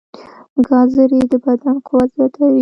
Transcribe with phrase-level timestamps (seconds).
[0.67, 2.59] ګازرې د بدن قوت زیاتوي.